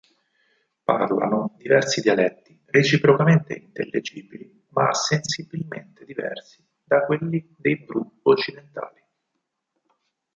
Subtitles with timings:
[0.83, 9.03] Parlano diversi dialetti reciprocamente intelligibili, ma sensibilmente diversi da quelli dei bru occidentali.